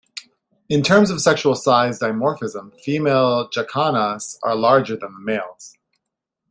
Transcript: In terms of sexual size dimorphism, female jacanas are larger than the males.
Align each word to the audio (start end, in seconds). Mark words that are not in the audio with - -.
In 0.67 0.81
terms 0.81 1.11
of 1.11 1.21
sexual 1.21 1.53
size 1.53 1.99
dimorphism, 1.99 2.73
female 2.81 3.47
jacanas 3.51 4.35
are 4.41 4.55
larger 4.55 4.97
than 4.97 5.13
the 5.13 5.19
males. 5.19 5.77